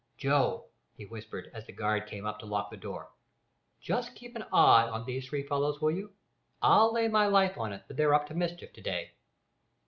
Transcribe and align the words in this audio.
"Joe," 0.17 0.65
he 0.95 1.05
whispered, 1.05 1.51
as 1.53 1.67
the 1.67 1.73
guard 1.73 2.07
came 2.07 2.25
up 2.25 2.39
to 2.39 2.47
lock 2.47 2.71
the 2.71 2.75
door, 2.75 3.09
"just 3.79 4.15
keep 4.15 4.35
an 4.35 4.45
eye 4.51 4.87
on 4.89 5.05
these 5.05 5.27
three 5.29 5.43
fellows, 5.43 5.79
will 5.79 5.91
you? 5.91 6.13
I'd 6.59 6.85
lay 6.85 7.07
my 7.07 7.27
life 7.27 7.55
on 7.55 7.71
it 7.71 7.87
that 7.87 7.97
they're 7.97 8.15
up 8.15 8.25
to 8.29 8.33
mischief 8.33 8.73
to 8.73 8.81
day." 8.81 9.11